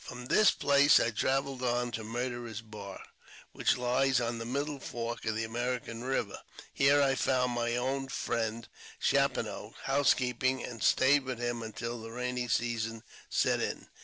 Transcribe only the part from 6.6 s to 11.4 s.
here I fomid my old friend Chapineau house keeping, and stayed with